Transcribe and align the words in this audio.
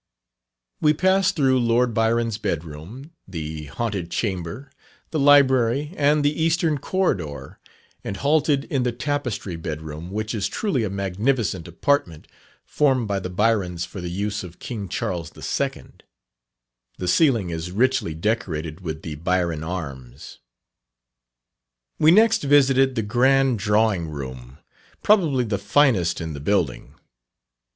We 0.79 0.95
passed 0.95 1.35
through 1.35 1.59
Lord 1.59 1.93
Byron's 1.93 2.39
Bedroom, 2.39 3.11
the 3.27 3.65
Haunted 3.65 4.09
Chamber, 4.09 4.71
the 5.11 5.19
Library, 5.19 5.93
and 5.95 6.25
the 6.25 6.41
Eastern 6.41 6.79
Corridor, 6.79 7.59
and 8.03 8.17
halted 8.17 8.63
in 8.65 8.81
the 8.81 8.93
Tapestry 8.93 9.55
Bedroom, 9.55 10.09
which 10.09 10.33
is 10.33 10.47
truly 10.47 10.83
a 10.83 10.89
magnificent 10.89 11.67
apartment, 11.67 12.27
formed 12.65 13.07
by 13.07 13.19
the 13.19 13.29
Byrons 13.29 13.85
for 13.85 14.01
the 14.01 14.09
use 14.09 14.43
of 14.43 14.57
King 14.57 14.89
Charles 14.89 15.31
II. 15.37 15.83
The 16.97 17.07
ceiling 17.07 17.51
is 17.51 17.69
richly 17.71 18.15
decorated 18.15 18.79
with 18.81 19.03
the 19.03 19.13
Byron 19.13 19.63
arms. 19.63 20.39
We 21.99 22.09
next 22.09 22.41
visited 22.41 22.95
the 22.95 23.03
grand 23.03 23.59
Drawing 23.59 24.07
room, 24.07 24.57
probably 25.03 25.43
the 25.43 25.59
finest 25.59 26.19
in 26.19 26.33
the 26.33 26.39
building. 26.39 26.95